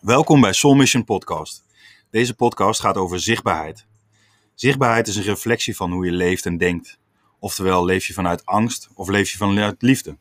[0.00, 1.64] Welkom bij Soul Mission Podcast.
[2.10, 3.86] Deze podcast gaat over zichtbaarheid.
[4.54, 6.98] Zichtbaarheid is een reflectie van hoe je leeft en denkt.
[7.38, 10.16] Oftewel, leef je vanuit angst of leef je vanuit liefde?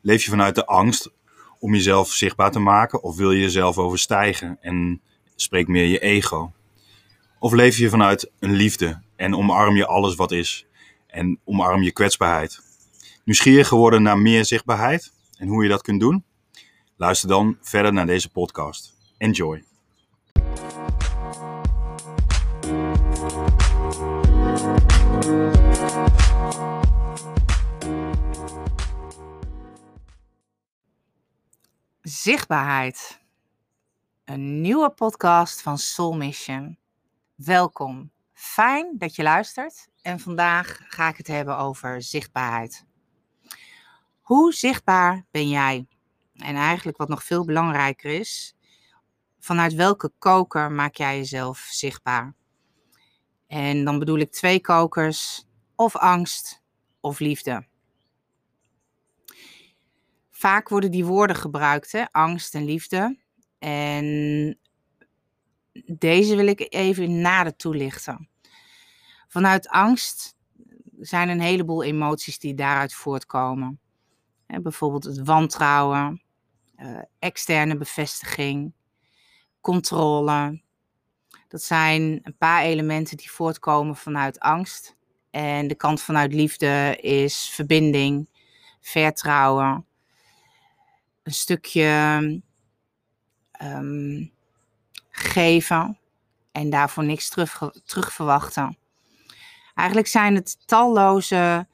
[0.00, 1.10] Leef je vanuit de angst
[1.58, 5.00] om jezelf zichtbaar te maken of wil je jezelf overstijgen en
[5.36, 6.52] spreekt meer je ego?
[7.38, 10.66] Of leef je vanuit een liefde en omarm je alles wat is
[11.06, 12.62] en omarm je kwetsbaarheid?
[13.24, 16.24] Nieuwsgierig geworden naar meer zichtbaarheid en hoe je dat kunt doen?
[17.02, 18.94] Luister dan verder naar deze podcast.
[19.18, 19.64] Enjoy.
[32.02, 33.20] Zichtbaarheid.
[34.24, 36.78] Een nieuwe podcast van Soul Mission.
[37.34, 38.10] Welkom.
[38.32, 39.88] Fijn dat je luistert.
[40.02, 42.86] En vandaag ga ik het hebben over zichtbaarheid.
[44.20, 45.86] Hoe zichtbaar ben jij?
[46.42, 48.54] En eigenlijk wat nog veel belangrijker is,
[49.38, 52.34] vanuit welke koker maak jij jezelf zichtbaar?
[53.46, 56.62] En dan bedoel ik twee kokers, of angst
[57.00, 57.66] of liefde.
[60.30, 62.04] Vaak worden die woorden gebruikt, hè?
[62.10, 63.18] angst en liefde.
[63.58, 64.58] En
[65.84, 68.28] deze wil ik even nader toelichten.
[69.28, 70.36] Vanuit angst
[71.00, 73.80] zijn een heleboel emoties die daaruit voortkomen.
[74.46, 76.22] bijvoorbeeld het wantrouwen,
[77.18, 78.72] externe bevestiging,
[79.60, 80.62] controle.
[81.48, 84.96] Dat zijn een paar elementen die voortkomen vanuit angst.
[85.30, 88.28] En de kant vanuit liefde is verbinding,
[88.80, 89.86] vertrouwen,
[91.22, 92.42] een stukje
[93.62, 94.32] um,
[95.10, 95.98] geven
[96.52, 98.78] en daarvoor niks terug, terug verwachten.
[99.74, 101.66] Eigenlijk zijn het talloze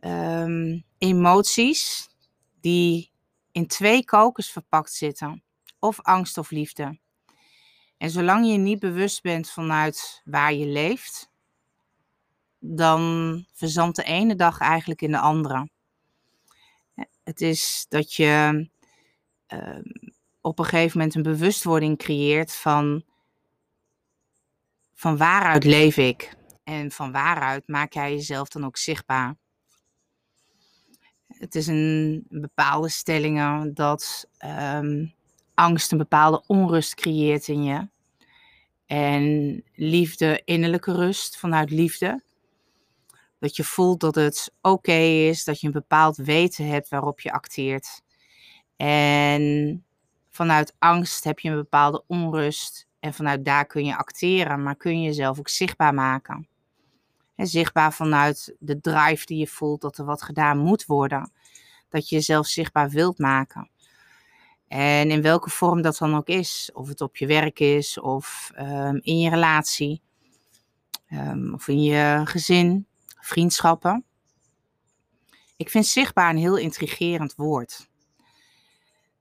[0.00, 2.08] um, emoties
[2.60, 3.11] die
[3.52, 5.42] in twee kokers verpakt zitten.
[5.78, 6.98] Of angst of liefde.
[7.96, 11.30] En zolang je niet bewust bent vanuit waar je leeft,
[12.58, 15.68] dan verzandt de ene dag eigenlijk in de andere.
[17.24, 18.68] Het is dat je
[19.48, 19.78] uh,
[20.40, 23.04] op een gegeven moment een bewustwording creëert van,
[24.94, 26.36] van waaruit leef ik?
[26.64, 29.36] En van waaruit maak jij jezelf dan ook zichtbaar?
[31.42, 35.14] Het is een, bepaalde stelling dat um,
[35.54, 37.88] angst een bepaalde onrust creëert in je.
[38.86, 42.22] En liefde, innerlijke rust vanuit liefde.
[43.38, 44.98] Dat je voelt dat het oké
[45.28, 48.02] is, dat je een bepaald weten hebt waarop je acteert.
[48.76, 49.84] En
[50.28, 52.88] vanuit angst heb je een bepaalde onrust.
[53.00, 56.48] En vanuit daar kun je acteren, maar kun je jezelf ook zichtbaar maken.
[57.36, 61.32] Zichtbaar vanuit de drive die je voelt dat er wat gedaan moet worden.
[61.88, 63.70] Dat je jezelf zichtbaar wilt maken.
[64.68, 66.70] En in welke vorm dat dan ook is.
[66.72, 70.02] Of het op je werk is, of um, in je relatie,
[71.10, 72.86] um, of in je gezin,
[73.20, 74.04] vriendschappen.
[75.56, 77.90] Ik vind zichtbaar een heel intrigerend woord.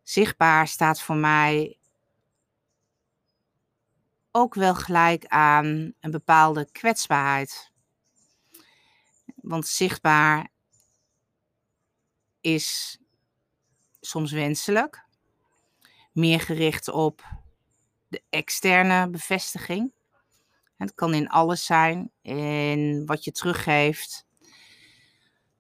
[0.04, 1.78] Zichtbaar staat voor mij
[4.32, 7.71] ook wel gelijk aan een bepaalde kwetsbaarheid.
[9.42, 10.50] Want zichtbaar
[12.42, 13.00] is
[14.00, 15.06] soms wenselijk,
[16.12, 17.24] meer gericht op
[18.08, 19.94] de externe bevestiging.
[20.78, 24.26] Het kan in alles zijn, in wat je teruggeeft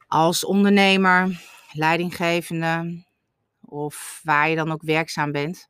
[0.07, 3.05] als ondernemer, leidinggevende
[3.61, 5.69] of waar je dan ook werkzaam bent.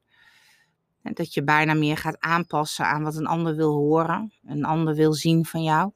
[1.01, 5.13] Dat je bijna meer gaat aanpassen aan wat een ander wil horen, een ander wil
[5.13, 5.91] zien van jou.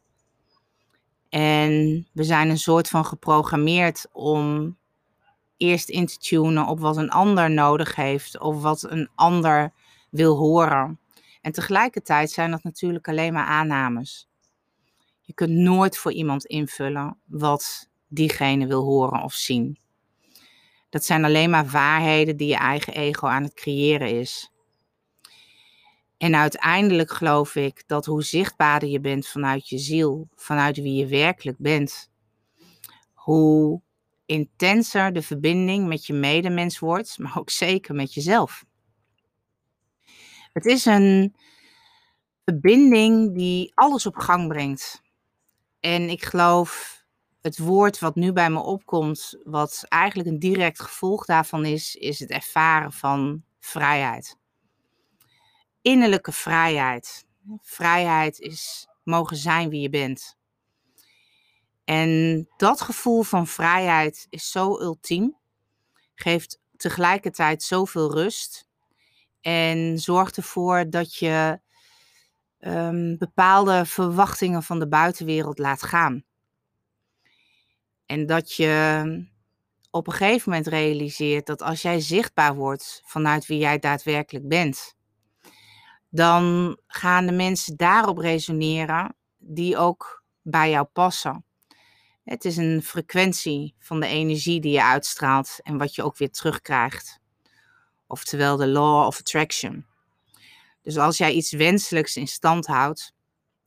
[1.35, 4.77] En we zijn een soort van geprogrammeerd om
[5.57, 9.73] eerst in te tunen op wat een ander nodig heeft of wat een ander
[10.09, 10.99] wil horen.
[11.41, 14.29] En tegelijkertijd zijn dat natuurlijk alleen maar aannames.
[15.21, 19.79] Je kunt nooit voor iemand invullen wat diegene wil horen of zien.
[20.89, 24.51] Dat zijn alleen maar waarheden die je eigen ego aan het creëren is.
[26.25, 31.07] En uiteindelijk geloof ik dat hoe zichtbaarder je bent vanuit je ziel, vanuit wie je
[31.07, 32.11] werkelijk bent,
[33.13, 33.81] hoe
[34.25, 38.65] intenser de verbinding met je medemens wordt, maar ook zeker met jezelf.
[40.53, 41.35] Het is een
[42.45, 45.01] verbinding die alles op gang brengt.
[45.79, 47.03] En ik geloof
[47.41, 52.19] het woord wat nu bij me opkomt, wat eigenlijk een direct gevolg daarvan is, is
[52.19, 54.43] het ervaren van vrijheid.
[55.85, 57.25] Innerlijke vrijheid.
[57.61, 60.37] Vrijheid is mogen zijn wie je bent.
[61.83, 65.37] En dat gevoel van vrijheid is zo ultiem,
[66.15, 68.67] geeft tegelijkertijd zoveel rust
[69.41, 71.59] En zorg ervoor dat je
[72.59, 76.23] ehm, bepaalde verwachtingen van de buitenwereld laat gaan.
[78.05, 79.27] En dat je
[79.91, 84.95] op een gegeven moment realiseert dat als jij zichtbaar wordt vanuit wie jij daadwerkelijk bent,
[86.15, 91.45] dan gaan de mensen daarop resoneren die ook bij jou passen.
[92.23, 96.31] Het is een frequentie van de energie die je uitstraalt en wat je ook weer
[96.31, 97.19] terugkrijgt.
[98.07, 99.85] Oftewel de law of attraction.
[100.81, 103.13] Dus als jij iets wenselijks in stand houdt,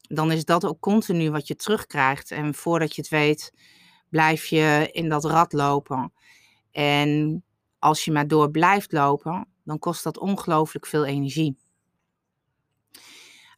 [0.00, 2.30] dan is dat ook continu wat je terugkrijgt.
[2.30, 3.52] En voordat je het weet,
[4.08, 6.12] blijf je in dat rad lopen.
[6.70, 7.42] En
[7.78, 11.56] als je maar door blijft lopen, dan kost dat ongelooflijk veel energie.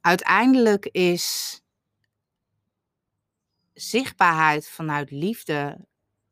[0.00, 1.61] Uiteindelijk is
[3.73, 5.87] zichtbaarheid vanuit liefde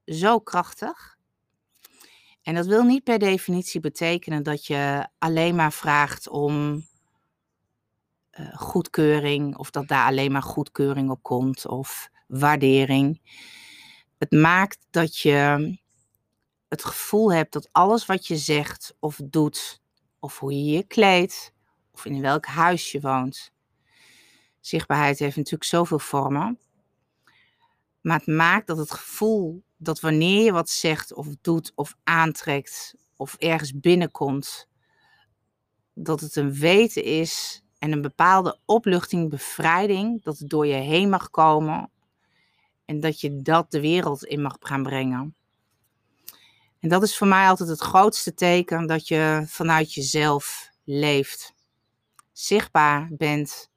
[0.05, 1.17] zo krachtig.
[2.43, 6.85] En dat wil niet per definitie betekenen dat je alleen maar vraagt om
[8.38, 13.20] uh, goedkeuring of dat daar alleen maar goedkeuring op komt of waardering.
[14.19, 15.79] Het maakt dat je
[16.69, 19.81] het gevoel hebt dat alles wat je zegt of doet,
[20.19, 21.53] of hoe je je kleedt,
[21.93, 23.53] of in welk huis je woont.
[24.69, 26.59] Zichtbaarheid heeft natuurlijk zoveel vormen.
[28.00, 32.94] Maar het maakt dat het gevoel dat wanneer je wat zegt of doet of aantrekt
[33.17, 34.69] of ergens binnenkomt,
[35.94, 41.09] dat het een weten is en een bepaalde opluchting, bevrijding, dat het door je heen
[41.09, 41.91] mag komen
[42.85, 45.35] en dat je dat de wereld in mag gaan brengen.
[46.81, 51.55] En dat is voor mij altijd het grootste teken dat je vanuit jezelf leeft.
[52.32, 53.70] Zichtbaar bent.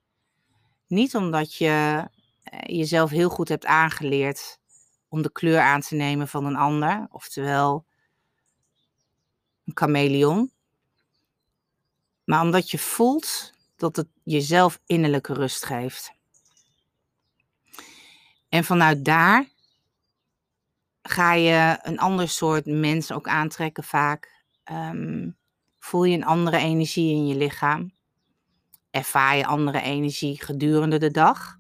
[0.92, 2.08] Niet omdat je
[2.44, 4.60] eh, jezelf heel goed hebt aangeleerd
[5.08, 7.86] om de kleur aan te nemen van een ander, oftewel
[9.66, 10.52] een chameleon.
[12.24, 16.14] Maar omdat je voelt dat het jezelf innerlijke rust geeft.
[18.50, 19.50] En vanuit daar
[21.02, 24.44] ga je een ander soort mens ook aantrekken vaak.
[24.72, 25.38] Um,
[25.80, 27.94] voel je een andere energie in je lichaam.
[28.92, 31.60] Ervaar je andere energie gedurende de dag.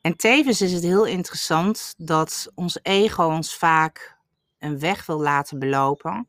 [0.00, 4.18] En tevens is het heel interessant dat ons ego ons vaak
[4.58, 6.28] een weg wil laten belopen.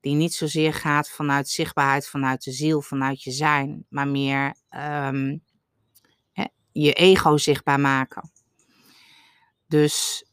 [0.00, 5.42] Die niet zozeer gaat vanuit zichtbaarheid, vanuit de ziel, vanuit je zijn, maar meer um,
[6.72, 8.32] je ego zichtbaar maken.
[9.66, 10.24] Dus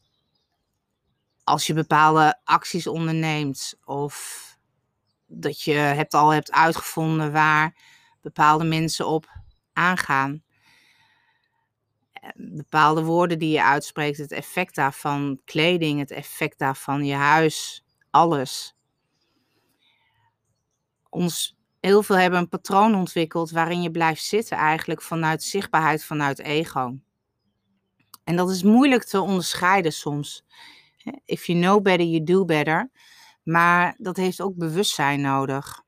[1.44, 4.45] als je bepaalde acties onderneemt of
[5.26, 7.76] dat je hebt al hebt uitgevonden waar
[8.22, 9.30] bepaalde mensen op
[9.72, 10.44] aangaan,
[12.34, 18.76] bepaalde woorden die je uitspreekt, het effect daarvan, kleding, het effect daarvan, je huis, alles.
[21.08, 26.38] Ons, heel veel hebben een patroon ontwikkeld waarin je blijft zitten eigenlijk vanuit zichtbaarheid, vanuit
[26.38, 26.98] ego.
[28.24, 30.44] En dat is moeilijk te onderscheiden soms.
[31.24, 32.90] If you know better, you do better.
[33.46, 35.82] Maar dat heeft ook bewustzijn nodig.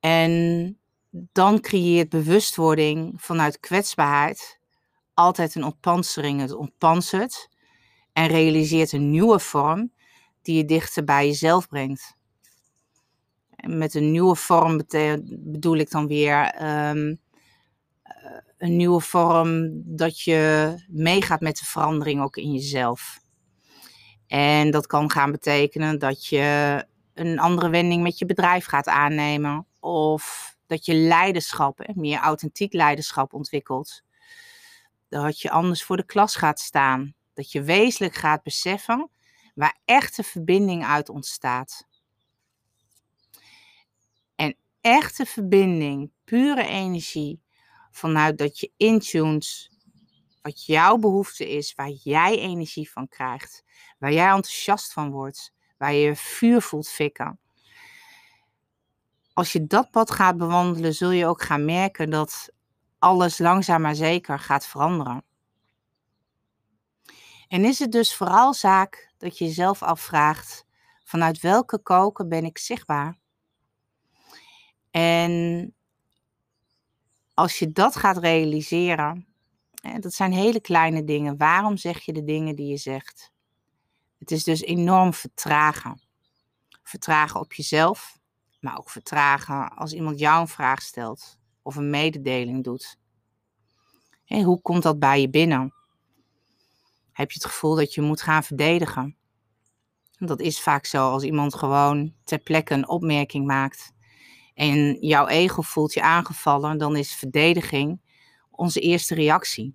[0.00, 0.78] En
[1.10, 4.58] dan creëert bewustwording vanuit kwetsbaarheid
[5.14, 6.40] altijd een ontpansering.
[6.40, 7.48] Het ontpanselt
[8.12, 9.92] en realiseert een nieuwe vorm
[10.42, 12.16] die je dichter bij jezelf brengt.
[13.50, 14.82] En met een nieuwe vorm
[15.28, 17.14] bedoel ik dan weer ehm,
[18.02, 23.21] eh, een nieuwe vorm dat je meegaat met de verandering ook in jezelf.
[24.32, 26.84] En dat kan gaan betekenen dat je
[27.14, 29.66] een andere wending met je bedrijf gaat aannemen.
[29.80, 34.02] Of dat je leiderschap, meer authentiek leiderschap ontwikkelt.
[35.08, 37.14] Dat je anders voor de klas gaat staan.
[37.34, 39.10] Dat je wezenlijk gaat beseffen
[39.54, 41.86] waar echte verbinding uit ontstaat.
[44.34, 47.40] En echte verbinding, pure energie,
[47.90, 49.71] vanuit dat je intunes
[50.42, 53.64] wat jouw behoefte is, waar jij energie van krijgt,
[53.98, 57.40] waar jij enthousiast van wordt, waar je vuur voelt fikken
[59.32, 62.50] als je dat pad gaat bewandelen, zul je ook gaan merken dat
[62.98, 65.24] alles langzaam maar zeker gaat veranderen.
[67.48, 70.66] En is het dus vooral zaak dat je jezelf afvraagt:
[71.04, 73.18] vanuit welke koken ben ik zichtbaar?
[74.90, 75.74] En
[77.34, 79.31] als je dat gaat realiseren,
[79.82, 81.36] dat zijn hele kleine dingen.
[81.36, 83.32] Waarom zeg je de dingen die je zegt?
[84.18, 86.00] Het is dus enorm vertragen.
[86.82, 88.18] Vertragen op jezelf,
[88.60, 92.98] maar ook vertragen als iemand jou een vraag stelt of een mededeling doet.
[94.26, 95.74] hoe komt dat bij je binnen?
[97.12, 99.16] Heb je het gevoel dat je moet gaan verdedigen?
[100.18, 103.92] Dat is vaak zo als iemand gewoon ter plekke een opmerking maakt
[104.54, 108.00] en jouw ego voelt je aangevallen, dan is verdediging
[108.62, 109.74] onze eerste reactie.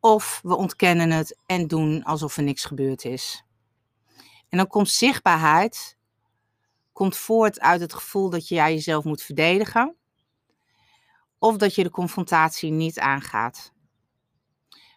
[0.00, 3.44] Of we ontkennen het en doen alsof er niks gebeurd is.
[4.48, 5.96] En dan komt zichtbaarheid
[6.92, 9.96] komt voort uit het gevoel dat je jezelf moet verdedigen.
[11.38, 13.72] Of dat je de confrontatie niet aangaat.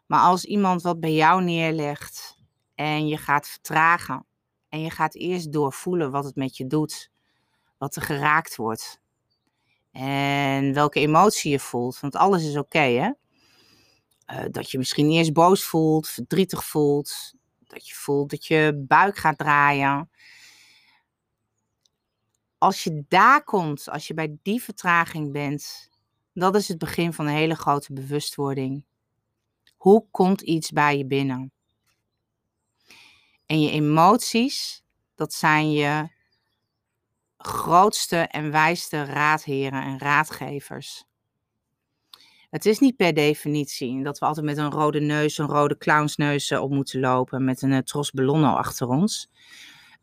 [0.07, 2.37] Maar als iemand wat bij jou neerlegt
[2.75, 4.25] en je gaat vertragen
[4.69, 7.11] en je gaat eerst doorvoelen wat het met je doet,
[7.77, 9.03] wat er geraakt wordt
[9.95, 13.11] en welke emotie je voelt, want alles is oké, hè?
[14.33, 17.33] Uh, dat je misschien eerst boos voelt, verdrietig voelt,
[17.67, 20.09] dat je voelt dat je buik gaat draaien.
[22.57, 25.89] Als je daar komt, als je bij die vertraging bent,
[26.33, 28.85] dat is het begin van een hele grote bewustwording.
[29.77, 31.51] Hoe komt iets bij je binnen?
[33.45, 34.83] En je emoties,
[35.15, 36.13] dat zijn je
[37.45, 41.05] grootste en wijste raadheren en raadgevers.
[42.49, 46.51] Het is niet per definitie dat we altijd met een rode neus, een rode clownsneus
[46.51, 49.29] op moeten lopen met een eh, tros ballonnen achter ons.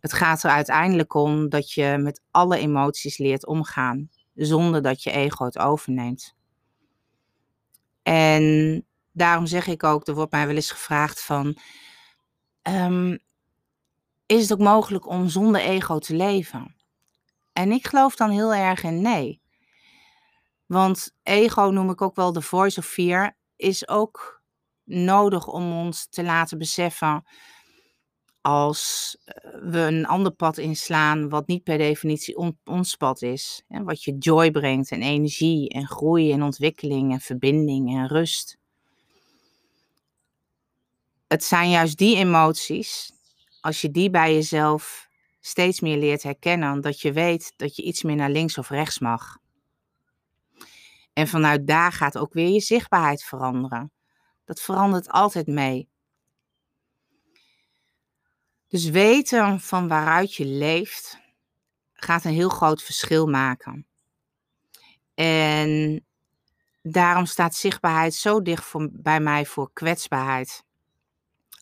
[0.01, 5.11] Het gaat er uiteindelijk om dat je met alle emoties leert omgaan, zonder dat je
[5.11, 6.35] ego het overneemt.
[8.03, 11.57] En daarom zeg ik ook, er wordt mij wel eens gevraagd van,
[12.63, 13.19] um,
[14.27, 16.77] is het ook mogelijk om zonder ego te leven?
[17.53, 19.41] En ik geloof dan heel erg in nee.
[20.67, 24.43] Want ego noem ik ook wel de voice of fear, is ook
[24.85, 27.25] nodig om ons te laten beseffen
[28.41, 33.63] als eh, we een ander pad inslaan wat niet per definitie ons pad is.
[33.69, 38.59] Hè, wat je joy brengt en energie en groei en ontwikkeling en verbinding en rust.
[41.27, 43.13] Het zijn juist die emoties,
[43.61, 45.11] als je die bij jezelf
[45.45, 48.99] steeds meer leert herkennen, dat je weet dat je iets meer naar links of rechts
[48.99, 49.39] mag.
[51.13, 53.93] En vanuit daar gaat ook weer je zichtbaarheid veranderen.
[54.45, 55.89] Dat verandert altijd mee.
[58.69, 61.21] Dus weten van waaruit je leeft
[61.93, 63.87] gaat een heel groot verschil maken.
[65.15, 66.05] En
[66.83, 70.65] daarom staat zichtbaarheid zo dicht voor, bij mij voor kwetsbaarheid.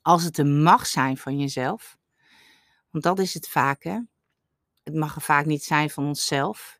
[0.03, 1.99] Als het een mag zijn van jezelf,
[2.91, 3.99] want dat is het vaak, hè?
[4.83, 6.79] Het mag er vaak niet zijn van onszelf.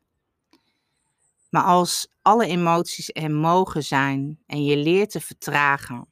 [1.49, 6.07] Maar als alle emoties er mogen zijn en je leert te vertragen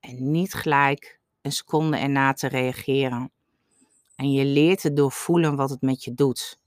[0.00, 3.30] en niet gelijk een seconde erna te reageren.
[4.16, 6.60] En je leert te doorvoelen wat het met je doet.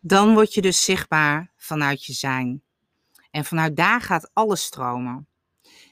[0.00, 2.62] Dan word je dus zichtbaar vanuit je zijn.
[3.30, 5.26] En vanuit daar gaat alles stromen.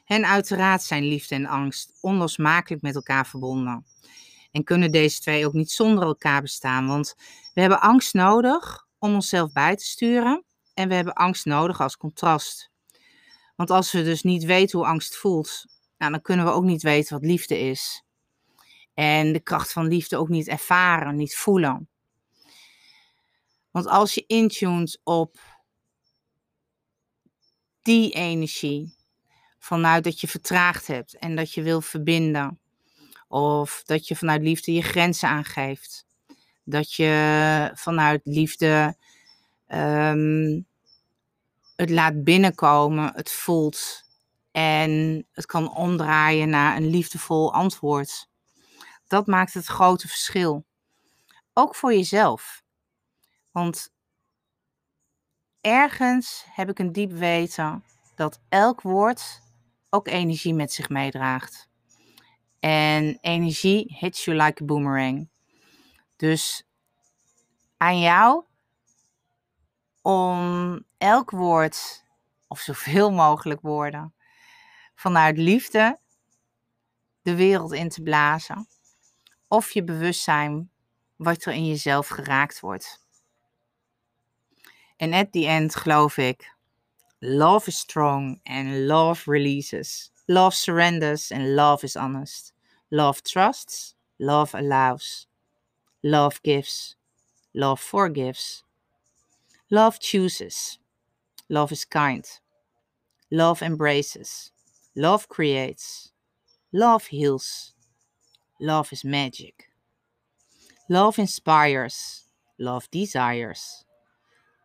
[0.05, 3.87] En uiteraard zijn liefde en angst onlosmakelijk met elkaar verbonden.
[4.51, 6.87] En kunnen deze twee ook niet zonder elkaar bestaan.
[6.87, 7.15] Want
[7.55, 10.45] we hebben angst nodig om onszelf bij te sturen.
[10.75, 12.71] En we hebben angst nodig als contrast.
[13.57, 15.65] Want als we dus niet weten hoe angst voelt,
[15.99, 18.05] nou, dan kunnen we ook niet weten wat liefde is.
[18.95, 21.89] En de kracht van liefde ook niet ervaren, niet voelen.
[23.71, 25.41] Want als je intunt op
[27.83, 28.95] die energie,
[29.59, 32.60] vanuit dat je vertraagd hebt en dat je wil verbinden,
[33.31, 36.07] of dat je vanuit liefde je grenzen aangeeft.
[36.65, 38.97] Dat je vanuit liefde
[39.69, 40.67] um,
[41.77, 44.05] het laat binnenkomen, het voelt.
[44.51, 48.29] En het kan omdraaien naar een liefdevol antwoord.
[49.07, 50.65] Dat maakt het grote verschil.
[51.53, 52.63] Ook voor jezelf.
[53.51, 53.93] Want
[55.61, 57.85] ergens heb ik een diep weten
[58.15, 59.41] dat elk woord
[59.91, 61.70] ook energie met zich meedraagt.
[62.61, 65.29] En energie hits you like a boomerang.
[66.17, 66.65] Dus
[67.77, 68.45] aan jou
[70.03, 72.05] om elk woord,
[72.49, 74.15] of zoveel mogelijk woorden,
[74.95, 75.99] vanuit liefde
[77.23, 78.69] de wereld in te blazen.
[79.49, 80.71] Of je bewustzijn
[81.17, 83.01] wat er in jezelf geraakt wordt.
[84.97, 86.57] En at the end geloof ik,
[87.19, 90.13] love is strong and love releases.
[90.27, 92.50] Love surrenders and love is honest.
[92.93, 95.27] Love trusts, love allows.
[96.03, 96.97] Love gives,
[97.55, 98.65] love forgives.
[99.71, 100.79] Love chooses,
[101.49, 102.27] love is kind.
[103.31, 104.53] Love embraces,
[104.97, 106.13] love creates.
[106.73, 107.75] Love heals,
[108.61, 109.71] love is magic.
[110.89, 112.25] Love inspires,
[112.59, 113.85] love desires.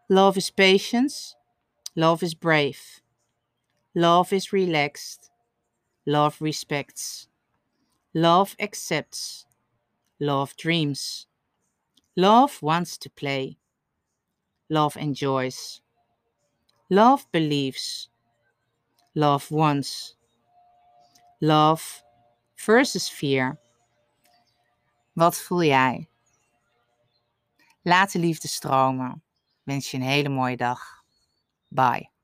[0.09, 1.35] Love is patience,
[1.95, 3.01] love is brave.
[3.95, 5.31] Love is relaxed,
[6.07, 7.27] Love respects.
[8.15, 9.45] Love accepts.
[10.21, 11.27] Love dreams.
[12.15, 13.57] Love wants to play.
[14.69, 15.81] Love enjoys.
[16.89, 18.07] Love believes.
[19.15, 20.15] Love wants.
[21.41, 22.03] Love
[22.55, 23.59] versus fear.
[25.13, 26.09] Wat voel jij?
[27.81, 29.23] Laat de liefde stromen.
[29.63, 31.03] Wens je een hele mooie dag.
[31.69, 32.14] Bye.